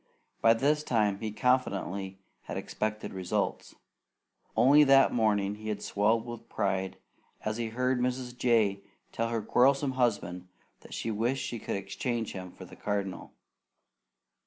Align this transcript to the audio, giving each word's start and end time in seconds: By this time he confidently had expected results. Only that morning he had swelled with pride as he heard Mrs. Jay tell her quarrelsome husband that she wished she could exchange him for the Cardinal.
By 0.41 0.55
this 0.55 0.81
time 0.83 1.19
he 1.19 1.31
confidently 1.31 2.17
had 2.45 2.57
expected 2.57 3.13
results. 3.13 3.75
Only 4.57 4.83
that 4.83 5.13
morning 5.13 5.53
he 5.53 5.69
had 5.69 5.83
swelled 5.83 6.25
with 6.25 6.49
pride 6.49 6.97
as 7.45 7.57
he 7.57 7.67
heard 7.67 7.99
Mrs. 8.01 8.35
Jay 8.35 8.81
tell 9.11 9.29
her 9.29 9.43
quarrelsome 9.43 9.91
husband 9.91 10.47
that 10.79 10.95
she 10.95 11.11
wished 11.11 11.45
she 11.45 11.59
could 11.59 11.75
exchange 11.75 12.31
him 12.31 12.51
for 12.51 12.65
the 12.65 12.75
Cardinal. 12.75 13.33